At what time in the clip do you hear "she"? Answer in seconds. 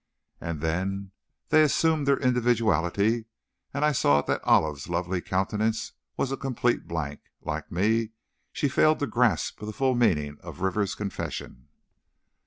8.51-8.67